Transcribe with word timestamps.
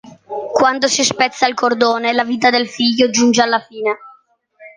Quando 0.51 0.87
si 0.87 1.03
spezza 1.03 1.45
il 1.45 1.53
cordone, 1.53 2.11
la 2.11 2.23
vita 2.23 2.49
del 2.49 2.67
figlio 2.67 3.11
giunge 3.11 3.43
alla 3.43 3.59
fine. 3.59 3.97